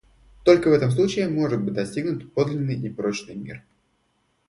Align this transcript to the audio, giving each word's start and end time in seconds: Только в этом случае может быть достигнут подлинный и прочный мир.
Только 0.43 0.69
в 0.69 0.73
этом 0.73 0.89
случае 0.89 1.27
может 1.29 1.63
быть 1.63 1.75
достигнут 1.75 2.33
подлинный 2.33 2.73
и 2.73 2.89
прочный 2.89 3.35
мир. 3.35 3.63